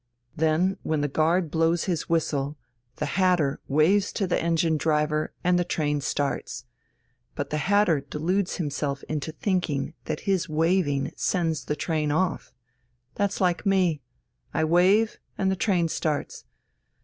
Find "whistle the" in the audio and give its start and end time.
2.09-3.05